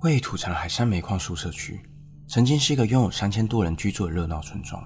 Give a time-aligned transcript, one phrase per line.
[0.00, 1.78] 位于土城海山煤矿宿舍区，
[2.26, 4.82] 曾经是一个拥有三千多人居住的热闹村庄。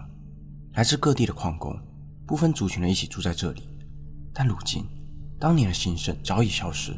[0.73, 1.79] 来自各地的矿工，
[2.27, 3.69] 不分族群的一起住在这里。
[4.33, 4.85] 但如今，
[5.39, 6.93] 当年的兴盛早已消失，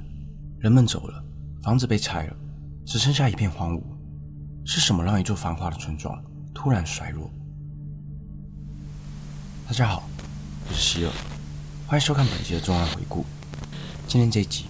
[0.59, 1.23] 人们走了，
[1.63, 2.37] 房子被拆了，
[2.87, 3.83] 只剩下一片荒芜。
[4.65, 6.19] 是什么让一座繁华的村庄
[6.55, 7.31] 突然衰落？
[9.67, 10.09] 大家好，
[10.71, 11.13] 我是希尔，
[11.87, 13.27] 欢迎收看本期的重案回顾。
[14.07, 14.65] 今天这一集，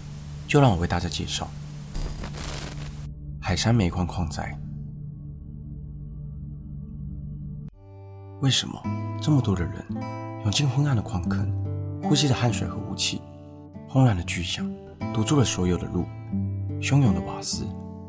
[0.48, 1.48] 就让我为大家介绍。
[3.46, 4.58] 海山煤矿矿灾，
[8.40, 8.82] 为什么
[9.22, 9.86] 这么多的人
[10.42, 11.48] 涌进昏暗的矿坑，
[12.02, 13.22] 呼吸着汗水和雾气？
[13.88, 14.68] 轰然的巨响
[15.14, 16.06] 堵住了所有的路，
[16.80, 17.64] 汹涌的瓦斯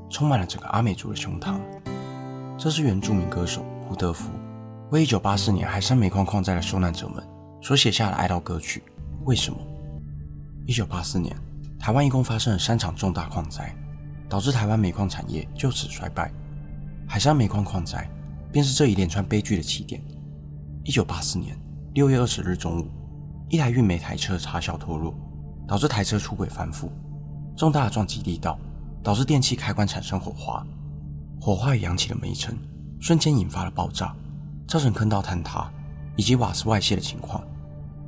[0.10, 1.60] 充满了整个阿美族的胸膛。
[2.58, 4.32] 这是原住民歌手胡德夫
[4.90, 7.24] 为1984年海山煤矿矿灾的受难者们
[7.62, 8.82] 所写下的哀悼歌曲。
[9.26, 9.60] 为什么
[10.66, 11.38] ？1984年，
[11.78, 13.72] 台湾一共发生了三场重大矿灾。
[14.30, 16.32] 导致台湾煤矿产业就此衰败，
[17.08, 18.10] 海山煤矿矿灾
[18.52, 20.02] 便是这一连串悲剧的起点。
[20.84, 21.58] 一九八四年
[21.94, 22.88] 六月二十日中午，
[23.50, 25.14] 一台运煤台车插销脱落，
[25.68, 26.90] 导致台车出轨翻覆，
[27.56, 28.60] 重大的撞击力道
[29.04, 30.66] 导致电器开关产生火花，
[31.40, 32.58] 火花也扬起的煤层
[33.00, 34.16] 瞬间引发了爆炸，
[34.68, 35.72] 造成坑道坍塌
[36.16, 37.44] 以及瓦斯外泄的情况，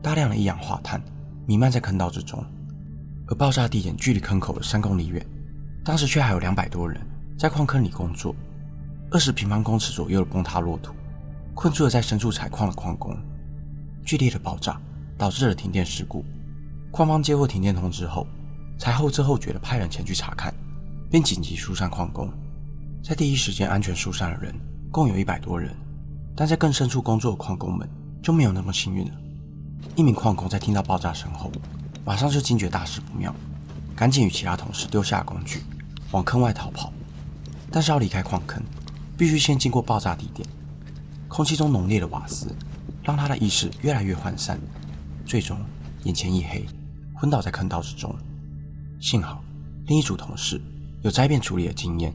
[0.02, 1.02] 大量的一氧化碳
[1.46, 2.44] 弥漫在坑道之中，
[3.28, 5.26] 而爆炸地点距离坑口的三公里远。
[5.90, 7.02] 当时却还有两百多人
[7.36, 8.36] 在矿坑里工作，
[9.10, 10.94] 二十平方公尺左右的崩塌落土，
[11.56, 13.18] 困住了在深处采矿的矿工。
[14.06, 14.80] 剧烈的爆炸
[15.18, 16.24] 导致了停电事故，
[16.92, 18.28] 矿方接获停电通知后，
[18.78, 20.54] 才后知后觉的派人前去查看，
[21.10, 22.32] 并紧急疏散矿工。
[23.04, 24.54] 在第一时间安全疏散的人
[24.92, 25.76] 共有一百多人，
[26.36, 27.90] 但在更深处工作的矿工们
[28.22, 29.14] 就没有那么幸运了。
[29.96, 31.52] 一名矿工在听到爆炸声后，
[32.06, 33.34] 马上就惊觉大事不妙，
[33.96, 35.64] 赶紧与其他同事丢下工具。
[36.12, 36.92] 往坑外逃跑，
[37.72, 38.64] 但是要离开矿坑，
[39.18, 40.48] 必须先经过爆炸地点。
[41.28, 42.48] 空气中浓烈的瓦斯
[43.04, 44.60] 让他的意识越来越涣散，
[45.26, 45.58] 最终
[46.04, 46.66] 眼前一黑，
[47.14, 48.16] 昏倒在坑道之中。
[49.00, 49.44] 幸好
[49.86, 50.60] 另一组同事
[51.04, 52.14] 有灾变处理的经验，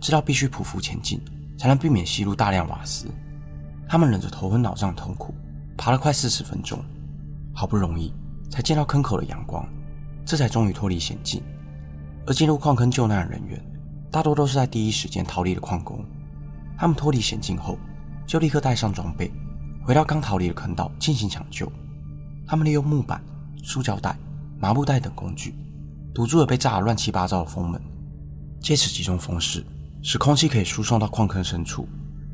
[0.00, 1.20] 知道必须匍匐前进，
[1.56, 3.06] 才能避免吸入大量瓦斯。
[3.88, 5.32] 他们忍着头昏脑胀的痛苦，
[5.76, 6.84] 爬了快四十分钟，
[7.54, 8.12] 好不容易
[8.50, 9.64] 才见到坑口的阳光，
[10.24, 11.40] 这才终于脱离险境。
[12.26, 13.64] 而进入矿坑救难的人员，
[14.10, 16.04] 大多都是在第一时间逃离的矿工。
[16.76, 17.78] 他们脱离险境后，
[18.26, 19.32] 就立刻带上装备，
[19.84, 21.70] 回到刚逃离的坑道进行抢救。
[22.46, 23.22] 他们利用木板、
[23.62, 24.16] 塑胶袋、
[24.58, 25.54] 麻布袋等工具，
[26.12, 27.80] 堵住了被炸得乱七八糟的风门，
[28.60, 29.64] 借此集中风势，
[30.02, 31.88] 使空气可以输送到矿坑深处，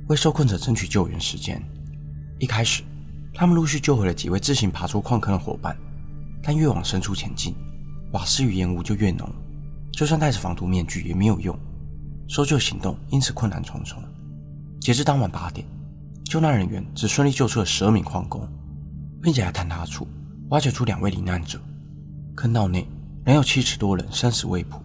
[0.08, 1.62] 为受困者争取救援时间。
[2.38, 2.82] 一开始，
[3.34, 5.76] 他们陆续救回了几位自行爬出矿坑的伙伴，
[6.42, 7.54] 但越往深处前进，
[8.12, 9.28] 瓦斯与烟雾就越浓。
[10.02, 11.56] 就算戴着防毒面具也没有用，
[12.28, 14.02] 搜救行动因此困难重重。
[14.80, 15.64] 截至当晚八点，
[16.24, 18.44] 救难人员只顺利救出了十二名矿工，
[19.22, 20.08] 并且在坍塌处
[20.48, 21.60] 挖掘出两位罹难者。
[22.34, 22.84] 坑道内
[23.24, 24.82] 仍有七十多人生死未卜。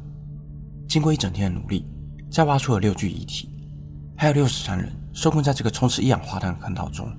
[0.87, 1.83] 经过一整天的努力，
[2.29, 3.49] 再挖出了六具遗体，
[4.15, 7.11] 还有六十三人受困在这个充斥一氧化碳的坑道中。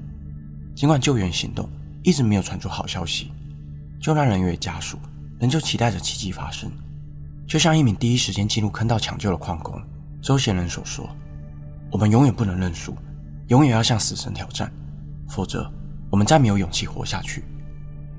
[0.73, 1.69] 尽管救援行动
[2.05, 3.33] 一直没有传出好消息，
[4.01, 4.97] 救难人员家属
[5.41, 6.71] 仍旧期待着奇迹发生。
[7.49, 9.83] 就像一名第一时间进入坑道抢救的矿工
[10.21, 11.09] 周贤仁所说
[11.91, 12.95] ：“我们永远不能认输，
[13.47, 14.71] 永远要向死神挑战，
[15.27, 15.73] 否则
[16.11, 17.43] 我们再没有勇气活下去。”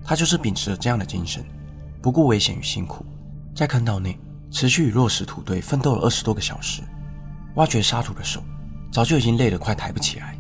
[0.04, 1.46] 他就是秉持着这样的精神，
[2.02, 3.06] 不顾危险与辛苦，
[3.54, 4.18] 在坑道内
[4.50, 6.82] 持续与落石土堆奋斗了二十多个小时。
[7.56, 8.42] 挖掘沙土的手
[8.92, 10.36] 早就已经累得快抬不起来，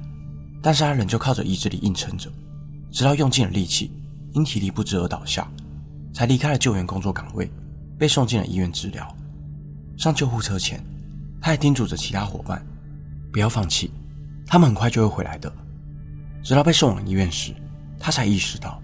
[0.64, 2.28] 但是他仍旧靠着意志力硬撑着，
[2.90, 3.92] 直到用尽了力气，
[4.34, 5.48] 因体力不支而倒下，
[6.12, 7.52] 才离开了救援工作岗位。
[8.00, 9.16] 被送进了医院治疗。
[9.98, 10.82] 上救护车前，
[11.42, 12.66] 他还叮嘱着其他伙伴
[13.32, 13.92] 不要放弃，
[14.48, 15.52] 他们很快就会回来的。
[16.42, 17.54] 直到被送往医院时，
[18.00, 18.82] 他才意识到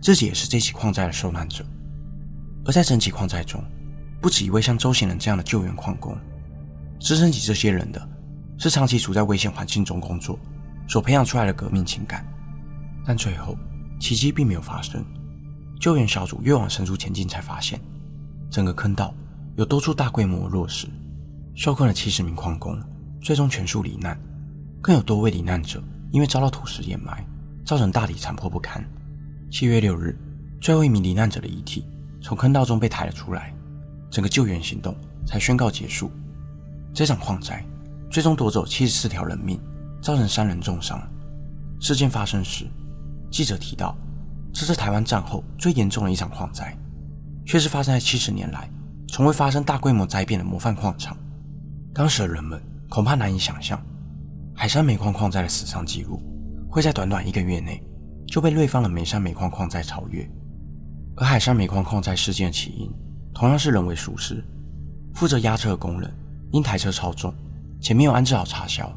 [0.00, 1.64] 自己也是这起矿灾的受难者。
[2.64, 3.62] 而在整起矿灾中，
[4.22, 6.16] 不止一位像周贤仁这样的救援矿工，
[7.00, 8.08] 支撑起这些人的
[8.56, 10.38] 是长期处在危险环境中工作
[10.88, 12.24] 所培养出来的革命情感。
[13.04, 13.58] 但最后，
[14.00, 15.04] 奇迹并没有发生。
[15.80, 17.78] 救援小组越往深处前进，才发现。
[18.54, 19.12] 整个坑道
[19.56, 20.86] 有多处大规模落石，
[21.56, 22.80] 受困了七十名矿工，
[23.20, 24.16] 最终全数罹难。
[24.80, 27.26] 更有多位罹难者因为遭到土石掩埋，
[27.64, 28.80] 造成大体残破不堪。
[29.50, 30.16] 七月六日，
[30.60, 31.84] 最后一名罹难者的遗体
[32.22, 33.52] 从坑道中被抬了出来，
[34.08, 34.94] 整个救援行动
[35.26, 36.08] 才宣告结束。
[36.92, 37.60] 这场矿灾
[38.08, 39.58] 最终夺走七十四条人命，
[40.00, 41.02] 造成三人重伤。
[41.80, 42.66] 事件发生时，
[43.32, 43.96] 记者提到，
[44.52, 46.72] 这是台湾战后最严重的一场矿灾。
[47.44, 48.70] 却是发生在七十年来
[49.08, 51.16] 从未发生大规模灾变的模范矿场。
[51.92, 53.80] 当时的人们恐怕难以想象，
[54.54, 56.20] 海山煤矿矿灾的死伤记录
[56.68, 57.82] 会在短短一个月内
[58.26, 60.28] 就被瑞芳的梅山煤矿矿灾超越。
[61.16, 62.90] 而海山煤矿矿灾事件的起因，
[63.32, 64.42] 同样是人为疏失，
[65.14, 66.12] 负责压车的工人
[66.50, 67.32] 因台车超重
[67.80, 68.92] 且没有安置好插销，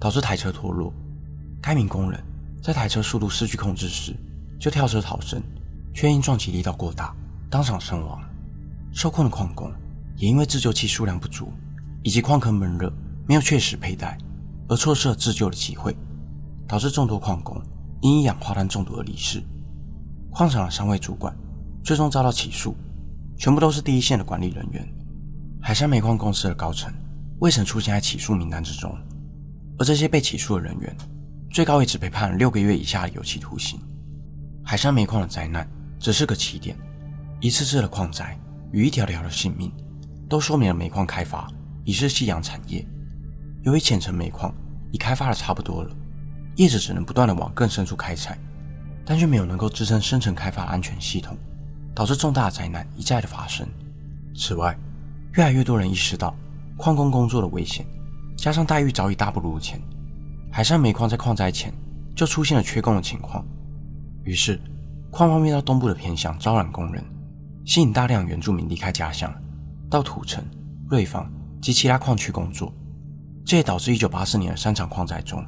[0.00, 0.92] 导致台车脱落。
[1.60, 2.18] 该名工人
[2.62, 4.16] 在台车速度失去控制时，
[4.58, 5.42] 就跳车逃生，
[5.92, 7.14] 却因撞击力道过大，
[7.50, 8.20] 当场身亡。
[8.92, 9.72] 受困的矿工
[10.16, 11.52] 也因为自救器数量不足。
[12.04, 12.90] 以及矿坑闷热，
[13.26, 14.16] 没有确实佩戴，
[14.68, 15.94] 而错失了自救的机会，
[16.66, 17.60] 导致众多矿工
[18.00, 19.42] 因一氧化碳中毒而离世。
[20.30, 21.36] 矿场的三位主管
[21.82, 22.74] 最终遭到起诉，
[23.36, 24.88] 全部都是第一线的管理人员。
[25.60, 26.90] 海山煤矿公司的高层
[27.40, 28.96] 未曾出现在起诉名单之中，
[29.76, 30.96] 而这些被起诉的人员，
[31.50, 33.78] 最高也只被判了六个月以下的有期徒刑。
[34.64, 35.68] 海山煤矿的灾难
[35.98, 36.76] 只是个起点，
[37.40, 38.38] 一次次的矿灾
[38.72, 39.72] 与一条条的性命，
[40.28, 41.48] 都说明了煤矿开发。
[41.84, 42.86] 已是夕阳产业，
[43.62, 44.54] 由于浅层煤矿
[44.92, 45.90] 已开发的差不多了，
[46.56, 48.38] 业者只能不断的往更深处开采，
[49.06, 51.34] 但却没有能够支撑深层开发的安全系统，
[51.94, 53.66] 导致重大的灾难一再的发生。
[54.34, 54.78] 此外，
[55.32, 56.36] 越来越多人意识到
[56.76, 57.86] 矿工工作的危险，
[58.36, 59.80] 加上待遇早已大不如前，
[60.50, 61.72] 海上煤矿在矿灾前
[62.14, 63.42] 就出现了缺工的情况，
[64.24, 64.60] 于是
[65.10, 67.02] 矿方面到东部的偏乡招揽工人，
[67.68, 69.30] 吸引大量原住民离开家乡，
[69.90, 70.42] 到土城、
[70.88, 71.30] 瑞芳。
[71.60, 72.72] 及其他矿区工作，
[73.44, 75.44] 这也导致1984年的三场矿灾中，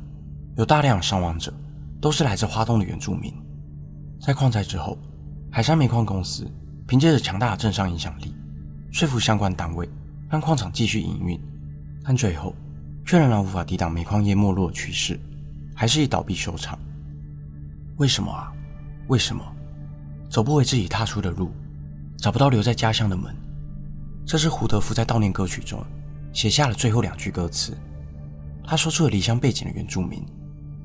[0.56, 1.54] 有大量伤亡者
[2.00, 3.32] 都是来自花东的原住民。
[4.20, 4.98] 在矿灾之后，
[5.52, 6.50] 海山煤矿公司
[6.88, 8.34] 凭借着强大的政商影响力，
[8.90, 9.88] 说服相关单位
[10.28, 11.40] 让矿场继续营运，
[12.02, 12.52] 但最后
[13.06, 15.18] 却仍然无法抵挡煤矿业没落的趋势，
[15.76, 16.76] 还是以倒闭收场。
[17.98, 18.52] 为什么啊？
[19.06, 19.44] 为什么
[20.28, 21.52] 走不回自己踏出的路，
[22.20, 23.34] 找不到留在家乡的门？
[24.26, 25.82] 这是胡德夫在悼念歌曲中。
[26.32, 27.76] 写下了最后两句歌词，
[28.62, 30.24] 他说出了离乡背井的原住民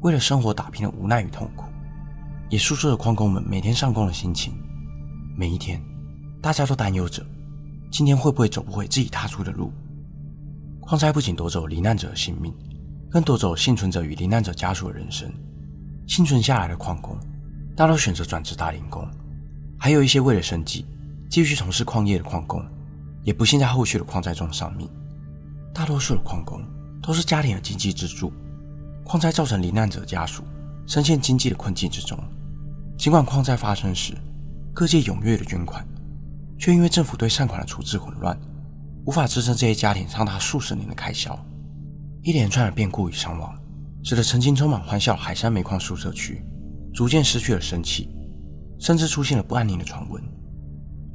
[0.02, 1.66] 为了生活打拼的无奈与痛苦，
[2.50, 4.54] 也诉说了矿工们每天上工的心情。
[5.38, 5.80] 每一天，
[6.42, 7.24] 大家都担忧着
[7.92, 9.72] 今天会不会走不回自己踏出的路。
[10.80, 12.52] 矿灾不仅夺走罹难者的性命，
[13.12, 15.32] 更夺走幸存者与罹难者家属的人生。
[16.08, 17.16] 幸存下来的矿工
[17.76, 19.08] 大多选择转职打零工，
[19.78, 20.88] 还有一些为了生计
[21.36, 22.66] 继续从事矿业的矿工，
[23.22, 24.90] 也不幸在后续的矿灾中丧命。
[25.74, 26.66] 大多数的矿工
[27.04, 28.32] 都是家庭的经济支柱，
[29.04, 30.46] 矿灾造成罹难者家属
[30.88, 32.18] 深陷经济的困境之中。
[32.98, 34.14] 尽管矿灾发生时，
[34.74, 35.86] 各界踊跃的捐款，
[36.58, 38.40] 却因为政府对善款的处置混乱，
[39.06, 41.38] 无法支撑这些家庭长达数十年的开销。
[42.24, 43.54] 一连串的变故与伤亡，
[44.06, 46.42] 使得曾经充满欢笑的海山煤矿宿舍区
[46.94, 48.08] 逐渐失去了生气，
[48.80, 50.24] 甚至出现了不安宁的传闻。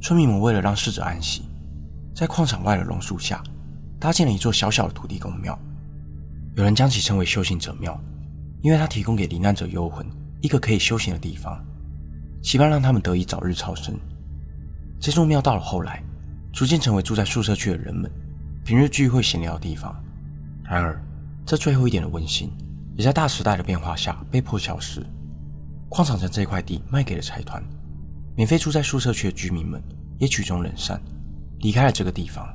[0.01, 1.43] 村民们为了让逝者安息，
[2.15, 3.41] 在矿场外的榕树下。
[3.99, 5.55] 搭建了一座小小的土地公庙，
[6.55, 7.95] 有人将其称为修行者庙，
[8.63, 10.03] 因为它提供给罹难者幽魂
[10.41, 11.63] 一个可以修行的地方，
[12.41, 13.95] 期盼让他们得以早日超生。
[14.99, 16.01] 这座庙到了后来，
[16.51, 18.11] 逐渐成为住在宿舍区的人们
[18.65, 19.95] 平日聚会闲聊的地方。
[20.63, 20.99] 然而，
[21.45, 22.51] 这最后一点的温馨，
[22.97, 25.05] 也在大时代的变化下被迫消失。
[25.89, 27.63] 矿场将这块地卖给了财团，
[28.35, 29.81] 免费住在宿舍区的居民们
[30.17, 31.01] 也曲终人散，
[31.59, 32.47] 离开了这个地方。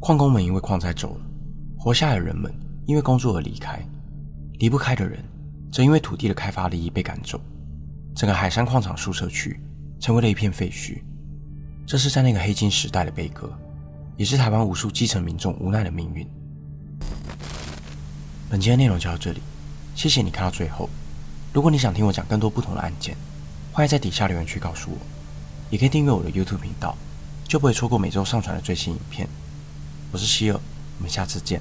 [0.00, 1.24] 矿工们因为矿灾走了，
[1.78, 2.52] 活下来的人们
[2.86, 3.80] 因为工作而离开，
[4.58, 5.24] 离不开的人
[5.70, 7.40] 则因为土地的开发利益被赶走，
[8.14, 9.58] 整个海山矿场宿舍区
[10.00, 11.00] 成为了一片废墟。
[11.86, 13.52] 这是在那个黑金时代的悲歌，
[14.16, 16.26] 也是台湾无数基层民众无奈的命运。
[18.50, 19.40] 本期的内容就到这里，
[19.94, 20.88] 谢谢你看到最后。
[21.52, 23.16] 如果你想听我讲更多不同的案件，
[23.74, 24.98] 欢迎在底下留言区告诉我，
[25.70, 26.94] 也可以订阅我的 YouTube 频道，
[27.48, 29.26] 就不会错过每周上传的最新影片。
[30.12, 30.60] 我是希尔，
[30.98, 31.58] 我们下次见。